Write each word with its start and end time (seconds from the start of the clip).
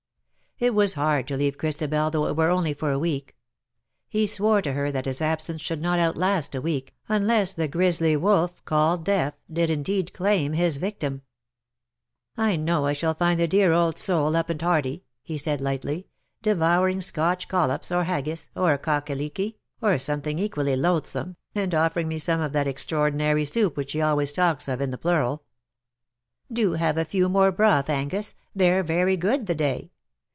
It 0.63 0.75
was 0.75 0.93
hard 0.93 1.27
to 1.27 1.35
leave 1.37 1.57
Christabel, 1.57 2.11
though 2.11 2.27
it 2.27 2.35
were 2.35 2.51
only 2.51 2.75
for 2.75 2.91
a 2.91 2.99
week. 2.99 3.35
He 4.07 4.27
swore 4.27 4.61
to 4.61 4.73
her 4.73 4.91
that 4.91 5.07
his 5.07 5.19
absence 5.19 5.59
should 5.59 5.81
not 5.81 5.97
outlast 5.97 6.53
a 6.53 6.61
week^ 6.61 6.89
unless 7.09 7.55
the 7.55 7.67
grisly 7.67 8.15
wolf 8.15 8.63
called 8.63 9.03
Death 9.03 9.33
did 9.51 9.71
indeed 9.71 10.13
claim 10.13 10.53
his 10.53 10.77
victim. 10.77 11.23
"I 12.37 12.57
know 12.57 12.85
I 12.85 12.93
shall 12.93 13.15
find 13.15 13.39
the 13.39 13.47
dear 13.47 13.73
old 13.73 13.97
soul 13.97 14.35
up 14.35 14.51
and 14.51 14.59
hearty/^ 14.59 15.01
he 15.23 15.35
said, 15.35 15.61
lightly," 15.61 16.05
devouring 16.43 17.01
Scotch 17.01 17.47
collops, 17.47 17.91
or 17.91 18.03
haggis, 18.03 18.51
or 18.55 18.77
cock 18.77 19.09
a 19.09 19.15
leeky, 19.15 19.55
or 19.81 19.97
something 19.97 20.37
equally 20.37 20.75
loathsome, 20.75 21.37
and 21.55 21.73
offering 21.73 22.07
me 22.07 22.19
some 22.19 22.39
of 22.39 22.53
that 22.53 22.67
extra 22.67 22.99
ordinary 22.99 23.45
soup 23.45 23.75
which 23.75 23.93
she 23.93 24.01
always 24.03 24.31
talks 24.31 24.67
of 24.67 24.79
in 24.79 24.91
the 24.91 24.97
plural. 24.99 25.43
^ 26.51 26.53
Do 26.53 26.73
have 26.73 26.99
a 26.99 27.05
few 27.05 27.29
more 27.29 27.51
broth, 27.51 27.89
Angus; 27.89 28.35
they^re 28.55 28.85
very 28.85 29.17
good 29.17 29.47
the 29.47 29.55
day." 29.55 29.89